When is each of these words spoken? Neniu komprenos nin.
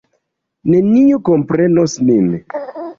Neniu 0.75 1.21
komprenos 1.31 1.97
nin. 2.11 2.37